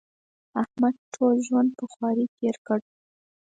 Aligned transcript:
احمد 0.61 0.95
ټول 1.13 1.35
ژوند 1.47 1.69
په 1.79 1.85
خواري 1.91 2.25
تېر 2.37 2.55
کړ. 2.67 2.79